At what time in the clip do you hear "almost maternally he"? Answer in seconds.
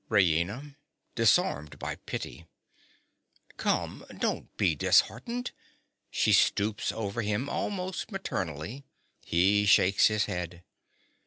7.47-9.67